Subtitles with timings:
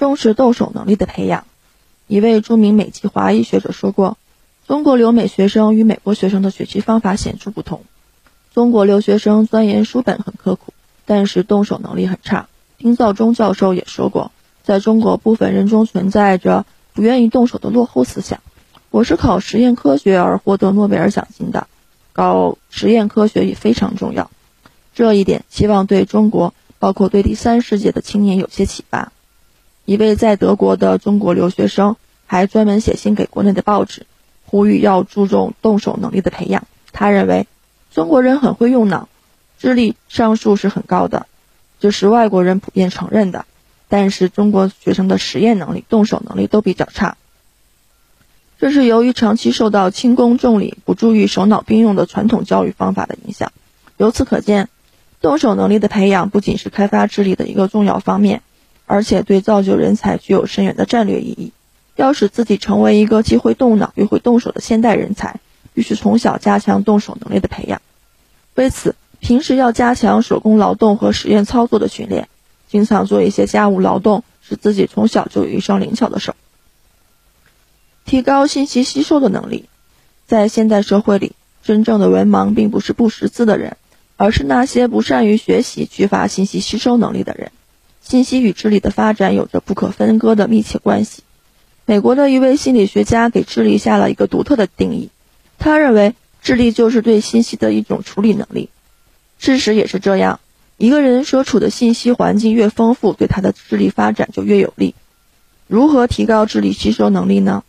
[0.00, 1.44] 重视动手能力的培养。
[2.06, 4.16] 一位著名美籍华裔学者说过，
[4.66, 7.82] 中国留美学生与美国学生的学习方法显著不同。
[8.54, 10.72] 中国留学生钻研书本很刻苦，
[11.04, 12.48] 但是动手能力很差。
[12.78, 14.32] 丁肇中教授也说过，
[14.62, 16.64] 在中国部分人中存在着
[16.94, 18.40] 不愿意动手的落后思想。
[18.88, 21.66] 我是考实验科学而获得诺贝尔奖金的，
[22.14, 24.30] 搞实验科学也非常重要。
[24.94, 29.12] 这一点希望对中国，包括对第三世界的青年有些启发。
[29.90, 34.06] 一位在德国的中国留学生还专门写信给国内的报纸，
[34.46, 36.68] 呼吁要注重动手能力的培养。
[36.92, 37.48] 他认为，
[37.92, 39.08] 中国人很会用脑，
[39.58, 41.26] 智力上数是很高的，
[41.80, 43.46] 这是外国人普遍承认的。
[43.88, 47.16] 但是中国学生的实验能力、动手能力都比较差。
[48.60, 53.50] 这是由于长期受到轻功重理、不注意手脑并用的传统教育方法的影响。
[53.96, 54.68] 由此可见，
[55.20, 58.42] 动手能力的培养不仅是开发智力的一个重要方面，
[58.90, 61.52] 而且对造就人才具有深远的战略意义。
[61.94, 65.38] 要使自己成为一个既会动脑又会动手的现代人才，
[65.74, 67.80] 必须从小加强动手能力的培养。
[68.56, 72.28] 为此，平时要加强手工劳动和实验操作的训练，
[72.68, 76.34] 经常做一些家务劳动，使自己从小就有一双灵巧的手。
[78.04, 79.68] 提高信息吸收的能力，
[80.26, 83.76] 在现代社会里，真正的文盲并不是不识字的人，
[84.16, 87.52] 而是那些不善于学习、缺乏信息吸收能力的人。
[88.10, 91.22] 信息与智力的发展有着不可分割的密切关系。
[91.86, 95.10] 美国的一位心理学家给智力下了一个独特的定义，
[95.60, 98.68] 他认为智力就是对信息的一种处理能力。
[99.38, 100.40] 事实也是这样，
[100.76, 104.96] 一个人所处的信息环境越丰富，对他的智力发展就越有利。
[105.68, 107.62] 如何提高智力吸收能力呢？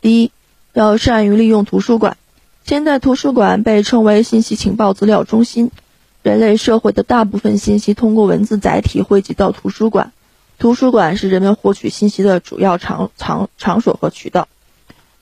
[0.00, 0.32] 第一，
[0.72, 2.16] 要善于利用图书馆。
[2.64, 5.70] 现代图书馆被称为信息情报资料中心。
[6.24, 10.12] 人类社会的大部分信息通过文字载体汇集到图书馆，
[10.58, 14.48] 图书馆是人们获取信息的主要场场场所和渠道。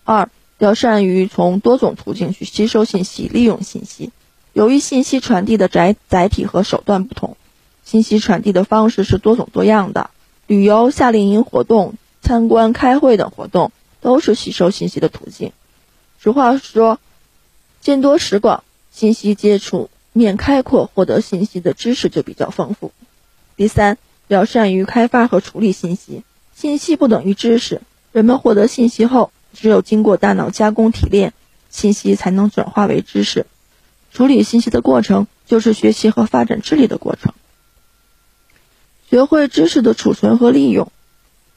[0.04, 4.12] 二，要善于从多种途径去吸收信息、利用信息。
[4.52, 7.36] 由于信息传递的载载体和手段不同，
[7.84, 10.10] 信息传递的方式是多种多样的。
[10.46, 13.72] 旅游、夏令营活动、参观、开会等活动。
[14.00, 15.52] 都是吸收信息的途径。
[16.18, 16.98] 俗话说
[17.80, 22.92] ：“见多识广，信息接触面开阔，获得信息的知识就比较丰富。”
[23.56, 26.22] 第三，要善于开发和处理信息。
[26.54, 31.32] 信息不等于知识，人们获得信息后，只有经过大脑加工提炼，
[31.70, 33.46] 信息才能转化为知识。
[34.12, 37.32] 处理信息的过程，就是学习和发展智力的过程。
[39.08, 40.92] 学会知识的储存和利用，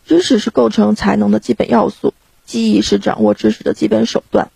[0.05, 2.13] 知识是构成才能的基本要素。
[2.45, 4.51] 记忆是掌握知识的基本手段，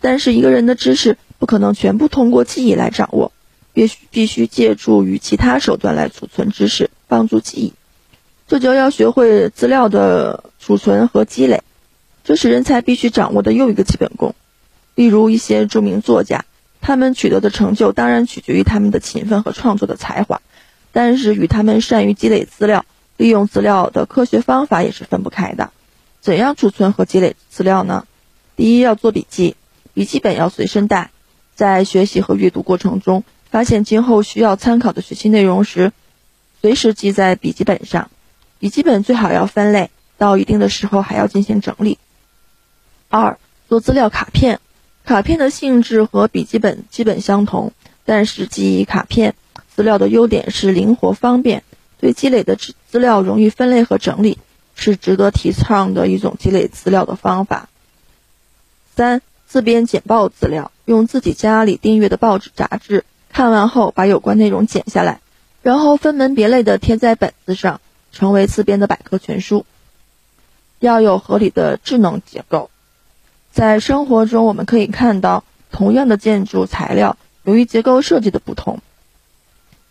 [0.00, 3.32] 但是一个人的知识不可能全部通过记忆来掌握，
[3.74, 7.74] 必须必须借助于其他手段来储存知识，帮助记忆。
[8.48, 11.62] 这就要学会资料的储存和积累，
[12.24, 14.34] 这是人才必须掌握的又一个基本功。
[14.94, 16.44] 例如一些著名作家，
[16.80, 20.40] 他们取得的成就当然取决于他们的勤奋和创作的才华，
[20.92, 22.86] 但是与他们善于积累资料、
[23.16, 25.72] 利用资料的科学方法也是分不开的。
[26.20, 28.06] 怎样储存和积累资料呢？
[28.56, 29.56] 第一，要做笔记，
[29.94, 31.10] 笔记本要随身带，
[31.56, 35.92] 在学习和阅读过程中，发现今后需要参考的学习内容时，
[36.60, 38.10] 随时记在笔记本上。
[38.58, 41.98] 笔记本最好要分类，到一定的时候还要进行整理。
[43.08, 43.38] 二，
[43.68, 44.58] 做资料卡片，
[45.04, 47.70] 卡片的性质和笔记本基本相同，
[48.04, 49.36] 但是记忆卡片
[49.72, 51.62] 资料的优点是灵活方便，
[52.00, 54.38] 对积累的资资料容易分类和整理。
[54.74, 57.68] 是值得提倡的一种积累资料的方法。
[58.96, 63.04] 三、自编简报资料，用自己家里订阅的报纸、杂志
[63.34, 65.18] 看完后，把有关内容剪下来，
[65.60, 67.80] 然后分门别类的贴在本子上，
[68.12, 69.66] 成为自编的百科全书。
[70.78, 72.70] 要有合理的智能结构。
[73.50, 78.78] 在生活中，我们可以看到，同样的建筑材料，由于结构设计的不同，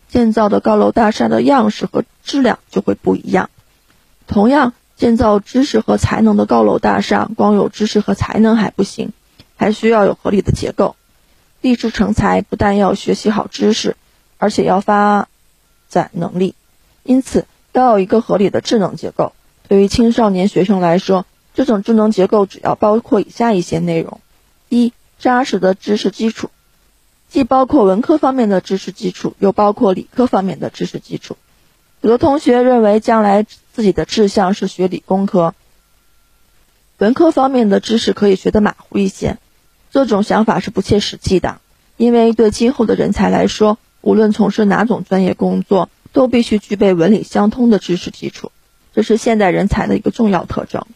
[0.08, 3.50] 建造的高楼大厦的样式和质量就会不一样。
[4.26, 9.12] 同样，建造知识和才能的高楼大厦，光有知识和才能还不行，
[9.58, 10.96] 还需要有合理的结构。
[11.64, 13.96] 立志成才，不但要学习好知识，
[14.38, 15.30] 而且要发
[15.88, 16.56] 展能力。
[17.04, 19.32] 因此，要有一个合理的智能结构。
[19.70, 24.20] 对于青少年学生来说，这种智能结构主要包括以下一些内容：
[24.68, 26.50] 一、扎实的知识基础，
[27.30, 31.38] 既包括文科方面的知识基础，又包括理科方面的知识基础。
[32.02, 35.56] 有的同学认为，将来自己的志向是学理工科，
[36.98, 39.38] 文科方面的知识可以学得马虎一些。
[39.94, 41.62] 这种想法是不切实际的，
[41.98, 48.52] 因为对今后的人才来说，无论从事哪种专业工作，都必须具备文理相通的知识基础。
[48.96, 50.88] 这是现代人才的一个重要特征。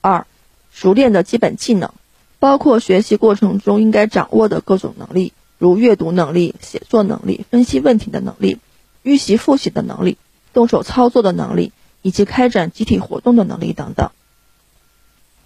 [0.00, 0.24] 二，
[0.72, 1.90] 熟练的基本技能，
[2.38, 8.58] 包括学习过程中应该掌握的各种能力，如阅读能力、写作能力、分析问题的能力、
[9.02, 10.16] 预习复习的能力、
[10.52, 14.12] 动手操作的能力，以及开展集体活动的能力等等。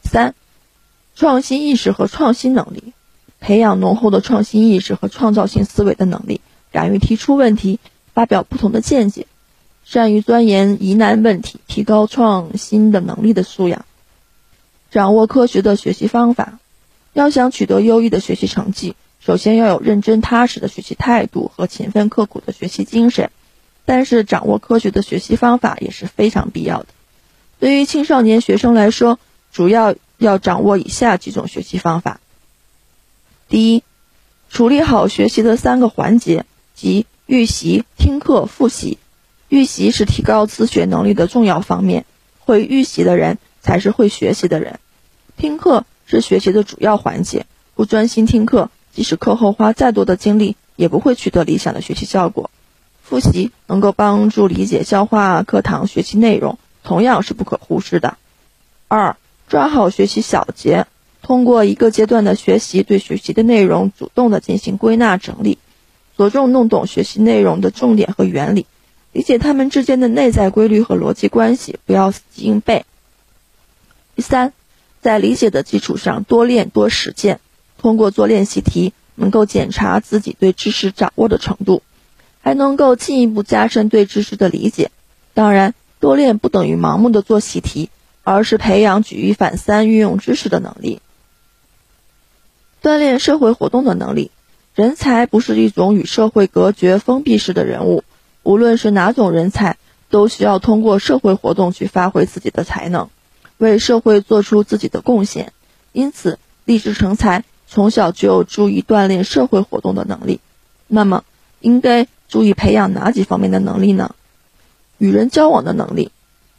[0.04, 0.34] 三，
[1.14, 2.92] 创新意识和创新能力，
[3.40, 7.78] 培养浓厚的创新意识和创造性思维的能力，敢于提出问题，
[8.14, 9.26] 发表不同的见解，
[9.84, 13.84] 善于钻研疑难问题，提高创新的能力的素养，
[14.90, 16.58] 掌握科学的学习方法。
[17.12, 23.30] 要想取得优异的学习成绩，首先要有认真踏实的学习态度和勤奋刻苦的学习精神。
[23.84, 26.86] 但是，掌握科学的学习方法也是非常必要的。
[27.58, 29.18] 对于青少年学生来说，
[29.52, 32.20] 主要要掌握以下几种学习方法：
[33.48, 33.82] 第一，
[34.48, 38.98] 处理好学习的三个环节，即预习、听课、复习。
[39.48, 42.06] 预习是提高自学能力的重要方面，
[42.38, 44.80] 会预习的人才是会学习的人。
[45.36, 47.44] 听课是学习的主要环节，
[47.74, 52.50] 不专心听课，即使课后花再多的精力，也不会取得理想的学习效果。
[53.02, 58.16] 复习能够帮助理解、消化课堂学习内容，同样是不可忽视的。
[58.88, 59.16] 二
[59.52, 60.86] 抓好学习小节，
[61.20, 65.58] 通过一个阶段的学习，对学习的内容主动的进行归纳整理，
[66.16, 68.64] 着重弄懂学习内容的重点和原理，
[69.12, 72.86] 理解它们之间的内在规律和逻辑关系，不要死记硬背。
[74.16, 74.54] 第三，
[75.02, 77.38] 在理解的基础上多练多实践，
[77.76, 81.82] 通过做练习题，能够检查自己对知识掌握的程度，
[82.40, 84.90] 还能够进一步加深对知识的理解。
[85.34, 87.90] 当然，多练不等于盲目的做习题。
[88.24, 91.00] 而是培养举一反三、运用知识的能力，
[92.82, 94.30] 锻炼社会活动的能力。
[94.74, 98.04] 人才不是一种与社会隔绝、封闭式的人物，
[98.42, 99.76] 无论是哪种人才，
[100.08, 103.10] 都需要通过社会活动去发挥自己的才能，
[103.58, 105.52] 为社会做出自己的贡献。
[105.92, 110.40] 因此，立志成才，从小就有注意锻炼社会活动的能力。
[110.86, 111.24] 那么，
[111.60, 114.14] 应该注意培养哪几方面的能力呢？
[114.96, 116.12] 与人交往的能力。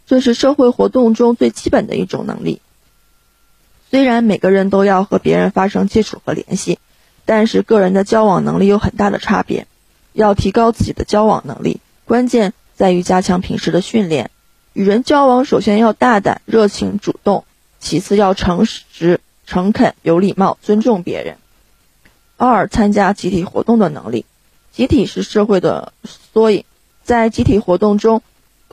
[0.05, 2.61] 这是社会活动中最基本的一种能力。
[3.89, 6.79] 虽然每个人都要和别人发生接触和联系，
[7.25, 9.67] 但是个人的交往能力有很大的差别。
[10.13, 14.29] 要提高自己的交往能力，关键在于加强平时的训练。
[14.73, 17.45] 与人交往，首先要大胆、热情、主动；
[17.79, 21.37] 其次要诚实、诚恳、有礼貌、尊重别人。
[22.37, 24.25] 二、参加集体活动的能力。
[24.71, 26.63] 集体是社会的缩影，
[27.03, 28.21] 在集体活动中。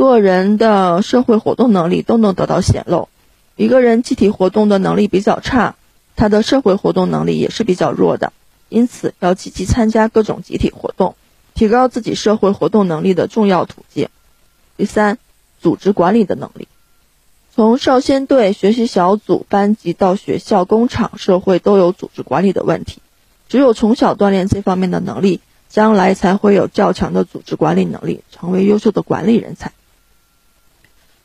[0.00, 3.10] 个人的社会活动能力都能得到显露。
[3.54, 5.74] 一个人集体活动的能力比较差，
[6.16, 8.32] 他的社会活动能力也是比较弱的。
[8.70, 11.16] 因此，要积极参加各种集体活动，
[11.52, 14.08] 提高自己社会活动能力的重要途径。
[14.78, 15.18] 第三，
[15.60, 16.66] 组织管理的能力。
[17.54, 23.02] 从少先队、学习小组、班级到学校、工厂、社会，都有组织管理的问题。
[23.50, 29.72] 只有从小锻炼这方面的能力，将来才会有较强的组织管理能力，成为优秀的管理人才。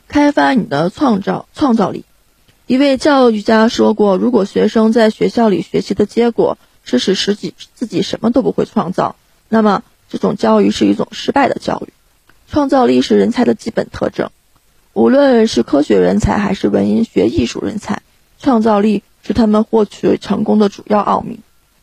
[0.08, 2.04] 开发你的创造创造力。
[2.66, 9.14] 一位教育家说过：“如果学生在学校里学习的结果是使自己自己什么都不会创造，
[9.48, 11.92] 那么这种教育是一种失败的教育。
[12.48, 14.30] 创造力是人才的基本特征，
[14.94, 18.02] 无论是科学人才还是文学艺术人才，
[18.40, 21.40] 创造力是他们获取成功的主要奥秘。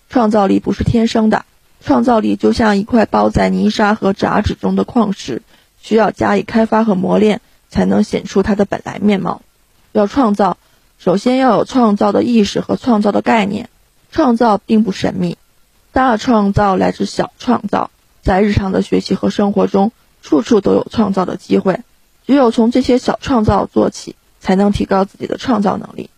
[0.10, 1.46] 创造力不是天生的，
[1.80, 5.42] 创造力就像一块包在泥沙和杂质中的矿石，
[5.82, 7.40] 需要加以开发和磨练。”
[7.74, 9.42] 才能显出它的本来面貌。
[9.94, 10.58] 要创造，
[11.00, 13.68] 首先要有创造的意识和创造的概念。
[14.12, 15.40] 创造并不神秘，
[15.92, 17.90] 大创造来自小创造。
[18.22, 21.80] 在日常的学习和生活中，处处都有创造的机会。
[22.28, 26.12] 只有从这些小创造做起，才能提高自己的创造能力。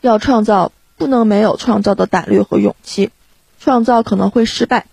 [0.00, 3.12] 要创造，不能没有创造的胆略和勇气。
[3.60, 4.86] 创造可能会失败，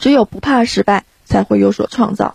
[0.00, 2.34] 只有不怕失败，才会有所创造。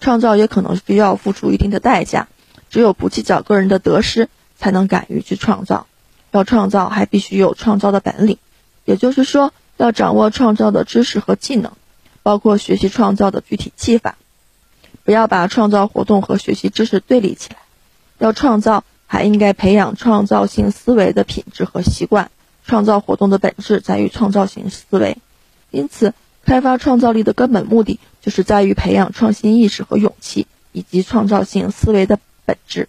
[0.00, 2.28] 创造也可能需要付出一定的代价，
[2.70, 5.86] 只有不计较个人的得失，才能敢于去创造。
[6.30, 8.38] 要创造，还必须有创造的本领，
[8.84, 11.72] 也就是说，要掌握创造的知识和技能，
[12.22, 14.16] 包括学习创造的具体技法。
[15.04, 17.58] 不要把创造活动和学习知识对立起来。
[18.18, 22.30] 要创造，还应该培养创造性思维的品质和习惯。
[22.66, 25.18] 创造活动的本质在于创造性思维，
[25.70, 26.14] 因此。
[26.44, 32.88] 开发创造力的根本目的，就是在于培养创新意识和勇气，以及创造性思维的本质。